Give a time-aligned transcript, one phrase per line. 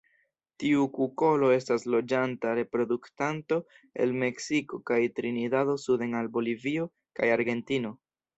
[0.61, 3.59] Tiu kukolo estas loĝanta reproduktanto
[4.07, 6.89] el Meksiko kaj Trinidado suden al Bolivio
[7.21, 7.95] kaj Argentino.